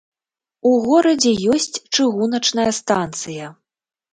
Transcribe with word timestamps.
У 0.69 0.71
горадзе 0.87 1.33
ёсць 1.55 1.81
чыгуначная 1.99 2.67
станцыя. 2.79 3.45